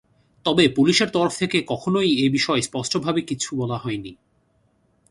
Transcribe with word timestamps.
তবে 0.45 0.63
পুলিশের 0.69 1.09
তরফ 1.09 1.33
থেকে 1.37 1.57
কখনোই 1.67 2.09
এ 2.15 2.25
বিষয়ে 2.29 2.61
স্পষ্টভাবে 2.61 3.21
কিছু 3.21 3.49
বলা 3.55 3.77
হয়নি। 3.77 4.11